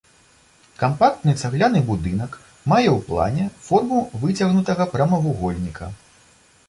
Кампактны 0.83 1.33
цагляны 1.41 1.79
будынак 1.89 2.37
мае 2.73 2.87
ў 2.97 2.99
плане 3.09 3.45
форму 3.67 4.01
выцягнутага 4.25 4.83
прамавугольніка. 4.95 5.85